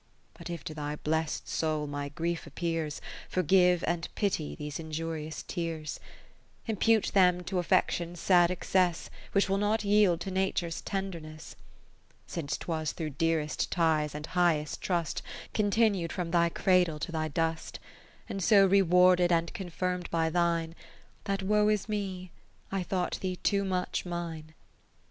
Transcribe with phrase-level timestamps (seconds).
[0.33, 5.99] But if to thy blest soul my grief appears, Forgive and pity these injurious tears:
[6.65, 10.81] (531) M m 2 Impute them to Affection's sad excess, Which will not yield to Nature's
[10.81, 11.55] tenderness.
[12.25, 15.21] Since 'twas through dearest ties and highest trust
[15.53, 17.77] Continued from thy cradle to thy dust;
[18.25, 20.73] 80 And so rewarded and confirm'd by thine,
[21.25, 22.31] That (woe is me!)
[22.71, 24.55] I thought thee too much mine.